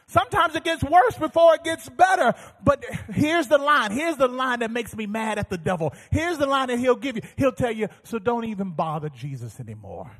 [0.07, 2.33] Sometimes it gets worse before it gets better.
[2.63, 3.91] But here's the line.
[3.91, 5.93] Here's the line that makes me mad at the devil.
[6.11, 7.23] Here's the line that he'll give you.
[7.37, 10.11] He'll tell you, so don't even bother Jesus anymore.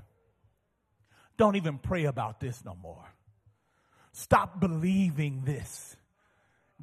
[1.37, 3.03] Don't even pray about this no more.
[4.11, 5.97] Stop believing this.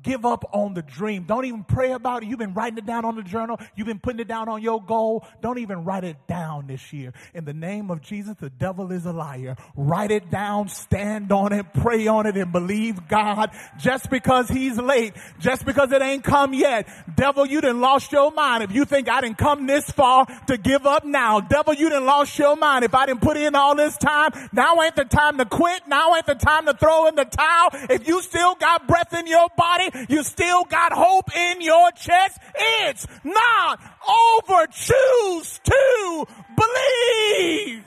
[0.01, 1.25] Give up on the dream.
[1.25, 2.29] Don't even pray about it.
[2.29, 3.61] You've been writing it down on the journal.
[3.77, 5.27] You've been putting it down on your goal.
[5.43, 7.13] Don't even write it down this year.
[7.35, 9.55] In the name of Jesus, the devil is a liar.
[9.77, 13.51] Write it down, stand on it, pray on it, and believe God.
[13.79, 16.89] Just because he's late, just because it ain't come yet.
[17.15, 18.65] Devil, you done lost your mind.
[18.65, 21.41] If you think I didn't come this far to give up now.
[21.41, 22.85] Devil, you done lost your mind.
[22.85, 25.87] If I didn't put in all this time, now ain't the time to quit.
[25.87, 27.69] Now ain't the time to throw in the towel.
[27.91, 32.38] If you still got breath in your body, you still got hope in your chest.
[32.55, 34.66] It's not over.
[34.66, 37.85] Choose to believe.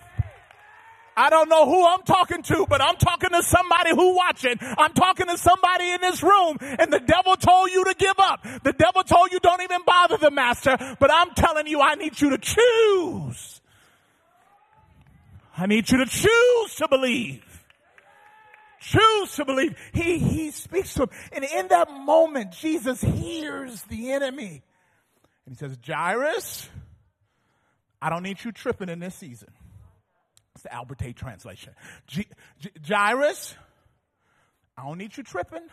[1.18, 4.58] I don't know who I'm talking to, but I'm talking to somebody who watching.
[4.60, 8.46] I'm talking to somebody in this room and the devil told you to give up.
[8.64, 12.20] The devil told you don't even bother the master, but I'm telling you I need
[12.20, 13.62] you to choose.
[15.58, 17.45] I need you to choose to believe.
[18.86, 19.76] Choose to believe.
[19.94, 21.10] He, he speaks to him.
[21.32, 24.62] And in that moment, Jesus hears the enemy.
[25.46, 26.70] And he says, Jairus,
[28.00, 29.50] I don't need you tripping in this season.
[30.54, 31.74] It's the Albert translation.
[32.06, 32.28] G-
[32.88, 33.56] Jairus,
[34.78, 35.68] I don't need you tripping.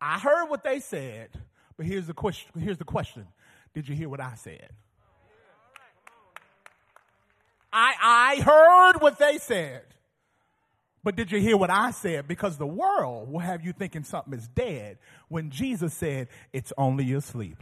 [0.00, 1.30] I heard what they said,
[1.76, 2.52] but here's the question.
[2.60, 3.26] Here's the question.
[3.74, 4.70] Did you hear what I said?
[7.72, 9.82] I, I heard what they said.
[11.04, 12.28] But did you hear what I said?
[12.28, 17.12] Because the world will have you thinking something is dead when Jesus said, it's only
[17.12, 17.58] asleep.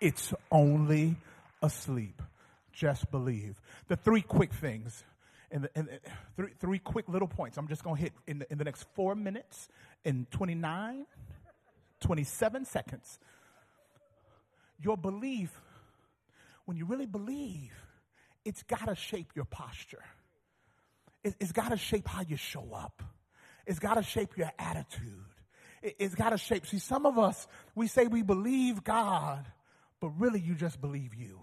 [0.00, 1.16] It's only
[1.62, 2.20] asleep.
[2.72, 3.58] Just believe.
[3.88, 5.02] The three quick things,
[5.50, 5.98] and, the, and the,
[6.36, 8.84] three, three quick little points I'm just going to hit in the, in the next
[8.94, 9.68] four minutes
[10.04, 11.06] in 29,
[12.00, 13.18] 27 seconds.
[14.82, 15.50] Your belief,
[16.66, 17.72] when you really believe,
[18.44, 20.04] it's got to shape your posture.
[21.26, 23.02] It, it's got to shape how you show up.
[23.66, 25.24] It's got to shape your attitude.
[25.82, 26.66] It, it's got to shape.
[26.66, 29.44] See, some of us, we say we believe God,
[30.00, 31.40] but really you just believe you.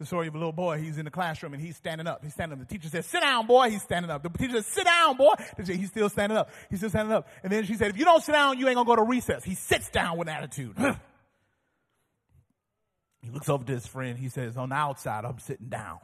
[0.00, 2.24] The story of a little boy, he's in the classroom and he's standing up.
[2.24, 2.68] He's standing up.
[2.68, 3.70] The teacher says, sit down, boy.
[3.70, 4.24] He's standing up.
[4.24, 5.34] The teacher says, sit down, boy.
[5.64, 6.50] He's still standing up.
[6.68, 7.28] He's still standing up.
[7.44, 9.44] And then she said, if you don't sit down, you ain't gonna go to recess.
[9.44, 10.74] He sits down with attitude.
[13.22, 14.18] he looks over to his friend.
[14.18, 16.00] He says, on the outside, I'm sitting down.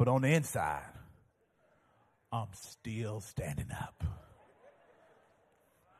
[0.00, 0.80] But on the inside,
[2.32, 4.02] I'm still standing up.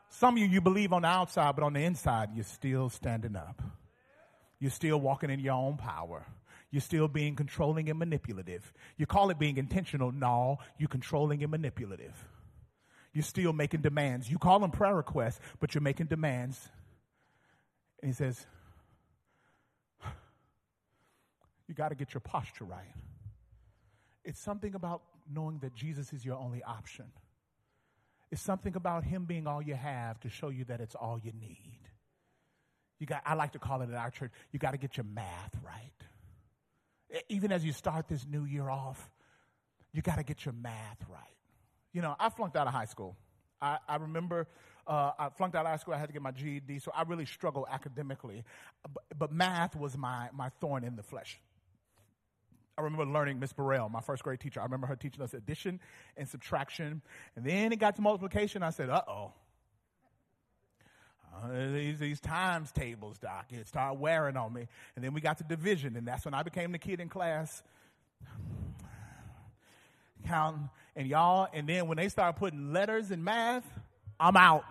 [0.09, 3.37] Some of you, you believe on the outside, but on the inside, you're still standing
[3.37, 3.61] up.
[4.59, 6.25] You're still walking in your own power.
[6.71, 8.73] You're still being controlling and manipulative.
[8.97, 10.13] You call it being intentional.
[10.13, 12.25] No, you're controlling and manipulative.
[13.13, 14.31] You're still making demands.
[14.31, 16.71] You call them prayer requests, but you're making demands.
[18.01, 18.47] And he says,
[21.69, 22.95] You got to get your posture right.
[24.31, 27.07] It's something about knowing that Jesus is your only option.
[28.31, 31.33] It's something about him being all you have to show you that it's all you
[31.33, 31.81] need.
[33.01, 35.05] You got, I like to call it in our church, you got to get your
[35.13, 37.21] math right.
[37.29, 39.11] Even as you start this new year off,
[39.93, 41.37] you got to get your math right.
[41.93, 43.17] You know, I flunked out of high school.
[43.61, 44.47] I, I remember
[44.87, 45.95] uh, I flunked out of high school.
[45.95, 48.45] I had to get my GED, so I really struggled academically.
[48.95, 51.41] But, but math was my, my thorn in the flesh.
[52.81, 54.59] I remember learning Miss Burrell, my first grade teacher.
[54.59, 55.81] I remember her teaching us addition
[56.17, 57.03] and subtraction.
[57.37, 58.63] And then it got to multiplication.
[58.63, 59.33] I said, uh oh.
[61.35, 64.67] Uh, these, these times tables, Doc, it started wearing on me.
[64.97, 67.63] And then we got to division, and that's when I became the kid in class.
[70.27, 73.65] Counting, and y'all, and then when they start putting letters in math,
[74.19, 74.65] I'm out.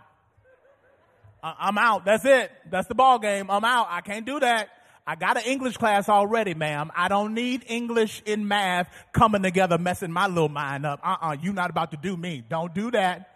[1.42, 2.06] I'm out.
[2.06, 2.52] That's it.
[2.70, 3.50] That's the ball game.
[3.50, 3.88] I'm out.
[3.90, 4.70] I can't do that.
[5.10, 6.92] I got an English class already, ma'am.
[6.96, 11.00] I don't need English in math coming together, messing my little mind up.
[11.04, 12.44] Uh-uh, you not about to do me.
[12.48, 13.36] Don't do that.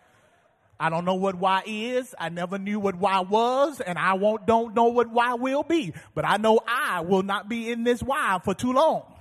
[0.80, 2.14] I don't know what Y is.
[2.20, 5.94] I never knew what Y was, and I won't, don't know what Y will be.
[6.14, 9.12] But I know I will not be in this Y for too long.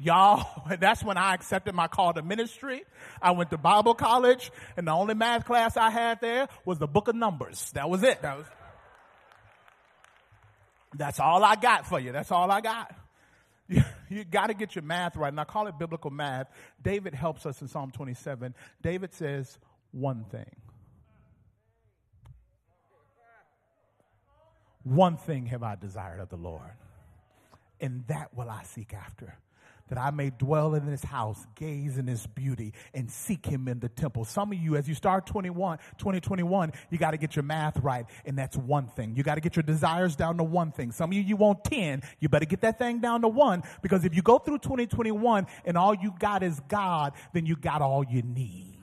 [0.00, 2.82] Y'all, that's when I accepted my call to ministry.
[3.22, 6.88] I went to Bible college, and the only math class I had there was the
[6.88, 7.70] book of Numbers.
[7.74, 8.20] That was it.
[8.22, 8.46] That was,
[10.94, 12.12] that's all I got for you.
[12.12, 12.94] That's all I got.
[13.68, 15.28] You, you got to get your math right.
[15.28, 16.48] And I call it biblical math.
[16.82, 18.54] David helps us in Psalm 27.
[18.82, 19.56] David says
[19.92, 20.50] one thing.
[24.82, 26.72] One thing have I desired of the Lord,
[27.80, 29.38] and that will I seek after
[29.92, 33.78] that I may dwell in his house, gaze in his beauty, and seek him in
[33.78, 34.24] the temple.
[34.24, 38.06] Some of you, as you start 21, 2021, you got to get your math right,
[38.24, 39.14] and that's one thing.
[39.16, 40.92] You got to get your desires down to one thing.
[40.92, 42.00] Some of you, you want 10.
[42.20, 45.76] You better get that thing down to one, because if you go through 2021 and
[45.76, 48.78] all you got is God, then you got all you need.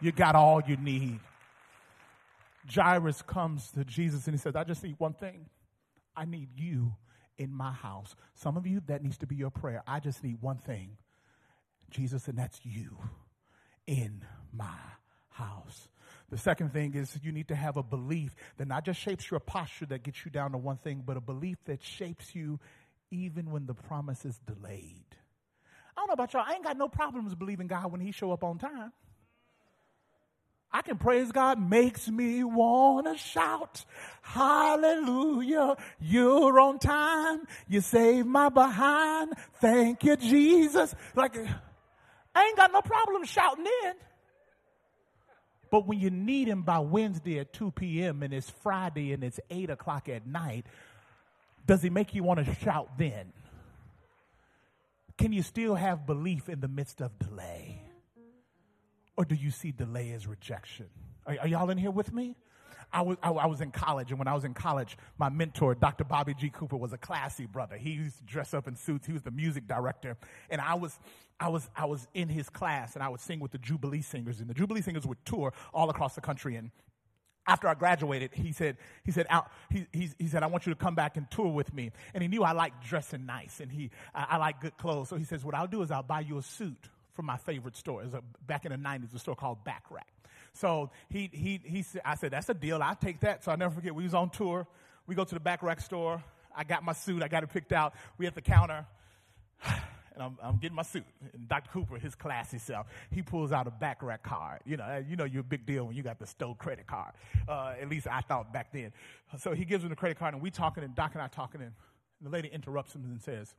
[0.00, 1.20] You got all you need.
[2.68, 5.46] Jairus comes to Jesus and he says, I just need one thing.
[6.16, 6.94] I need you
[7.38, 8.14] in my house.
[8.34, 9.82] Some of you, that needs to be your prayer.
[9.86, 10.96] I just need one thing
[11.90, 12.98] Jesus, and that's you
[13.86, 14.78] in my
[15.28, 15.88] house.
[16.30, 19.40] The second thing is you need to have a belief that not just shapes your
[19.40, 22.58] posture that gets you down to one thing, but a belief that shapes you
[23.10, 25.04] even when the promise is delayed.
[25.96, 26.44] I don't know about y'all.
[26.46, 28.92] I ain't got no problems believing God when He show up on time.
[30.74, 33.84] I can praise God makes me want to shout
[34.24, 35.76] hallelujah.
[36.00, 37.46] You're on time.
[37.68, 39.34] You saved my behind.
[39.60, 40.94] Thank you, Jesus.
[41.14, 41.36] Like,
[42.34, 43.92] I ain't got no problem shouting in.
[45.70, 48.22] But when you need him by Wednesday at 2 p.m.
[48.22, 50.66] and it's Friday and it's 8 o'clock at night,
[51.66, 53.32] does he make you want to shout then?
[55.18, 57.83] Can you still have belief in the midst of delay?
[59.16, 60.86] Or do you see delay as rejection?
[61.26, 62.36] Are, are y'all in here with me?
[62.92, 65.74] I was, I, I, was in college, and when I was in college, my mentor,
[65.74, 66.04] Dr.
[66.04, 66.48] Bobby G.
[66.48, 67.76] Cooper, was a classy brother.
[67.76, 69.06] He used to dress up in suits.
[69.06, 70.16] He was the music director,
[70.48, 70.98] and I was,
[71.40, 74.38] I was, I was in his class, and I would sing with the Jubilee Singers,
[74.38, 76.54] and the Jubilee Singers would tour all across the country.
[76.54, 76.70] And
[77.48, 79.26] after I graduated, he said, he said,
[79.70, 81.90] he, he, he, said, I want you to come back and tour with me.
[82.14, 85.08] And he knew I liked dressing nice, and he, I, I like good clothes.
[85.08, 87.76] So he says, what I'll do is I'll buy you a suit from my favorite
[87.76, 88.02] store.
[88.02, 90.02] It was a, back in the 90s, a store called Bachrach.
[90.52, 92.80] So he, he, he said, I said, that's a deal.
[92.82, 93.44] I'll take that.
[93.44, 94.66] So i never forget, we was on tour.
[95.06, 96.22] We go to the Bachrach store.
[96.54, 97.22] I got my suit.
[97.22, 97.94] I got it picked out.
[98.18, 98.86] We at the counter.
[100.14, 101.02] And I'm, I'm, getting my suit.
[101.32, 101.70] And Dr.
[101.72, 104.60] Cooper, his classy self, he pulls out a Bachrach card.
[104.64, 107.14] You know, you know you're a big deal when you got the Stowe credit card.
[107.48, 108.92] Uh, at least I thought back then.
[109.38, 111.62] So he gives him the credit card, and we talking, and Doc and I talking,
[111.62, 111.72] and
[112.20, 113.56] the lady interrupts him and says,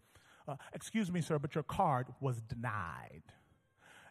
[0.48, 3.24] uh, "Excuse me, sir, but your card was denied."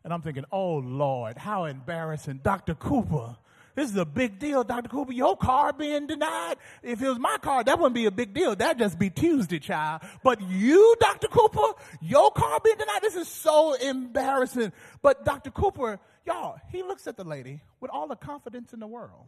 [0.05, 2.41] And I'm thinking, oh Lord, how embarrassing.
[2.43, 2.75] Dr.
[2.75, 3.37] Cooper,
[3.75, 4.89] this is a big deal, Dr.
[4.89, 5.13] Cooper.
[5.13, 6.57] Your car being denied.
[6.83, 8.55] If it was my car, that wouldn't be a big deal.
[8.55, 10.03] That'd just be Tuesday, child.
[10.23, 11.29] But you, Dr.
[11.29, 14.73] Cooper, your car being denied, this is so embarrassing.
[15.03, 15.51] But Dr.
[15.51, 19.27] Cooper, y'all, he looks at the lady with all the confidence in the world,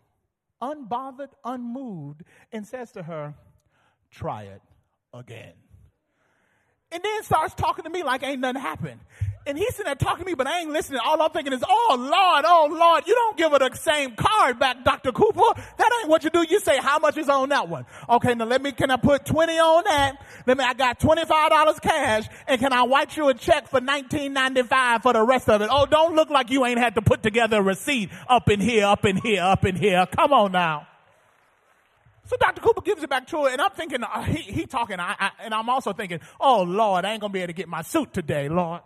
[0.63, 2.23] unbothered, unmoved,
[2.53, 3.35] and says to her,
[4.11, 4.63] try it
[5.13, 5.55] again.
[6.93, 9.01] And then starts talking to me like ain't nothing happened.
[9.47, 11.01] And he's sitting there talking to me, but I ain't listening.
[11.05, 14.59] All I'm thinking is, oh Lord, oh Lord, you don't give her the same card
[14.59, 15.13] back, Dr.
[15.13, 15.63] Cooper.
[15.79, 16.43] That ain't what you do.
[16.43, 17.87] You say, how much is on that one?
[18.09, 20.17] Okay, now let me, can I put 20 on that?
[20.47, 25.03] Let me, I got $25 cash, and can I write you a check for 19.95
[25.03, 25.69] for the rest of it?
[25.71, 28.85] Oh, don't look like you ain't had to put together a receipt up in here,
[28.87, 30.07] up in here, up in here.
[30.07, 30.89] Come on now.
[32.25, 32.61] So Dr.
[32.61, 35.31] Cooper gives it back to her, and I'm thinking, uh, he, he talking, I, I,
[35.45, 38.13] and I'm also thinking, oh Lord, I ain't gonna be able to get my suit
[38.13, 38.81] today, Lord.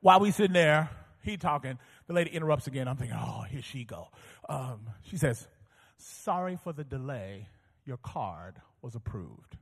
[0.00, 0.90] While we sitting there,
[1.22, 2.88] he talking, the lady interrupts again.
[2.88, 4.08] I'm thinking, oh, here she go.
[4.48, 5.46] Um, she says,
[5.98, 7.48] sorry for the delay.
[7.84, 9.56] Your card was approved.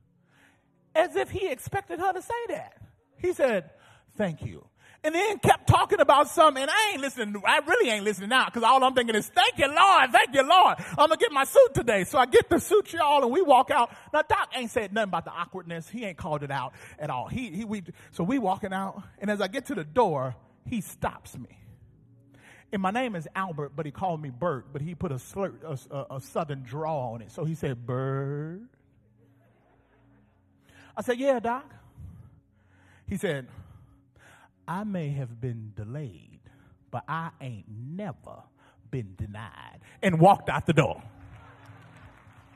[0.94, 2.80] As if he expected her to say that.
[3.16, 3.70] He said,
[4.16, 4.68] thank you
[5.04, 7.40] and then kept talking about something, and I ain't listening.
[7.46, 10.42] I really ain't listening now because all I'm thinking is, "Thank you, Lord, thank you,
[10.42, 10.76] Lord.
[10.90, 13.70] I'm gonna get my suit today." So I get the suit, y'all, and we walk
[13.70, 13.90] out.
[14.12, 15.88] Now Doc ain't said nothing about the awkwardness.
[15.88, 17.28] He ain't called it out at all.
[17.28, 20.34] He he we so we walking out, and as I get to the door,
[20.66, 21.58] he stops me.
[22.72, 25.54] And my name is Albert, but he called me Bert, but he put a, slur,
[25.64, 27.32] a, a, a southern draw on it.
[27.32, 28.60] So he said, Bert.
[30.94, 31.64] I said, Yeah, Doc.
[33.06, 33.46] He said,
[34.68, 36.40] I may have been delayed,
[36.90, 38.42] but I ain't never
[38.90, 39.80] been denied.
[40.02, 41.02] And walked out the door.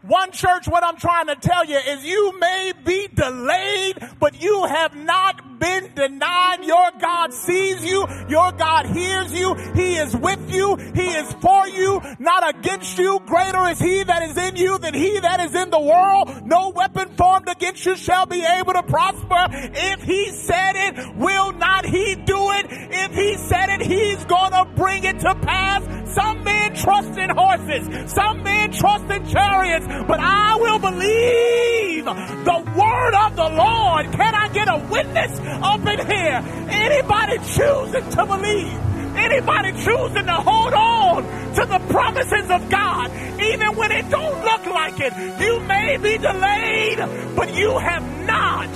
[0.02, 4.64] One church, what I'm trying to tell you is you may be delayed, but you
[4.64, 6.64] have not been denied.
[6.64, 8.04] Your God sees you.
[8.28, 9.54] Your God hears you.
[9.76, 10.74] He is with you.
[10.92, 13.20] He is for you, not against you.
[13.26, 16.46] Greater is he that is in you than he that is in the world.
[16.46, 19.46] No weapon formed against you shall be able to prosper.
[19.52, 22.66] If he said it, will not he do it?
[22.70, 25.82] If he said it, he's gonna bring it to pass.
[26.12, 28.12] Some men trust in horses.
[28.12, 34.12] Some men trust in chariots but I will believe the word of the Lord.
[34.12, 36.42] Can I get a witness up in here?
[36.68, 38.78] Anybody choosing to believe?
[39.16, 41.22] Anybody choosing to hold on
[41.54, 45.12] to the promises of God, even when it don't look like it?
[45.40, 46.98] You may be delayed,
[47.36, 48.68] but you have not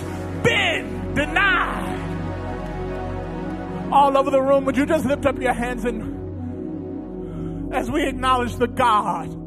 [0.45, 1.97] been denied.
[3.93, 6.15] All over the room, would you just lift up your hands and
[7.75, 9.46] as we acknowledge the God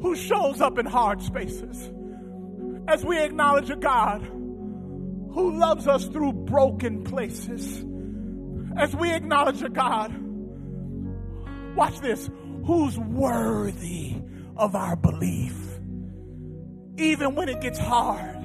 [0.00, 1.90] who shows up in hard spaces.
[2.86, 4.22] As we acknowledge a God
[5.32, 7.84] who loves us through broken places.
[8.76, 10.12] As we acknowledge a God,
[11.76, 12.30] watch this,
[12.64, 14.16] who's worthy
[14.56, 15.54] of our belief.
[16.96, 18.37] Even when it gets hard,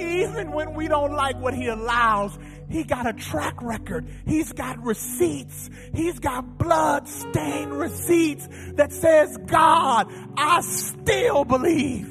[0.00, 2.38] even when we don't like what he allows,
[2.68, 4.06] he got a track record.
[4.26, 5.70] He's got receipts.
[5.94, 12.08] He's got blood stained receipts that says, God, I still believe.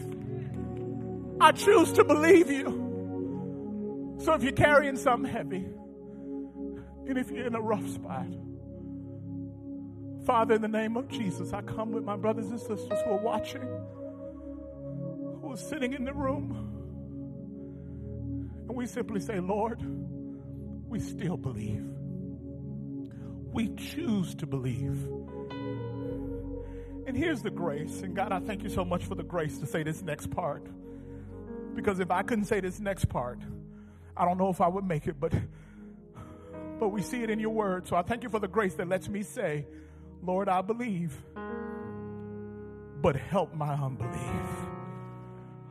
[1.41, 2.95] I choose to believe you.
[4.19, 5.65] So if you're carrying something heavy,
[7.07, 8.27] and if you're in a rough spot,
[10.25, 13.17] Father, in the name of Jesus, I come with my brothers and sisters who are
[13.23, 13.67] watching.
[15.41, 16.68] who are sitting in the room.
[18.69, 19.81] And we simply say, Lord,
[20.87, 21.83] we still believe.
[23.51, 25.03] We choose to believe.
[27.07, 28.03] And here's the grace.
[28.03, 30.67] And God, I thank you so much for the grace to say this next part.
[31.73, 33.39] Because if I couldn't say this next part,
[34.15, 35.33] I don't know if I would make it, but
[36.79, 37.87] but we see it in your word.
[37.87, 39.65] So I thank you for the grace that lets me say,
[40.21, 41.17] Lord, I believe,
[43.01, 44.68] but help my unbelief.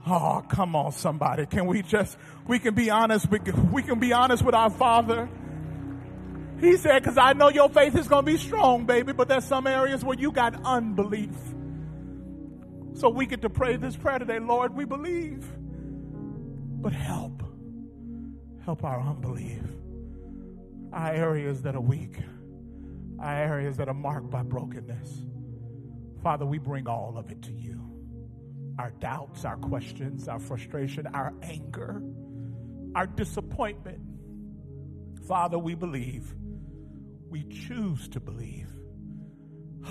[0.07, 1.47] Oh, come on, somebody.
[1.47, 4.71] Can we just, we can be honest, we can, we can be honest with our
[4.71, 5.29] Father.
[6.61, 9.45] He said, because I know your faith is going to be strong, baby, but there's
[9.45, 11.37] some areas where you got unbelief.
[12.95, 15.47] So we get to pray this prayer today Lord, we believe,
[16.81, 17.43] but help.
[18.65, 19.63] Help our unbelief.
[20.93, 22.19] Our areas that are weak,
[23.21, 25.23] our areas that are marked by brokenness.
[26.23, 27.78] Father, we bring all of it to you
[28.79, 32.03] our doubts, our questions, our frustration, our anger,
[32.95, 34.01] our disappointment.
[35.27, 36.35] Father, we believe.
[37.29, 38.69] We choose to believe.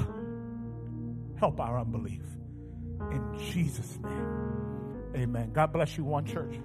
[1.39, 2.23] Help our unbelief.
[3.11, 5.13] In Jesus' name.
[5.15, 5.51] Amen.
[5.53, 6.55] God bless you, one church.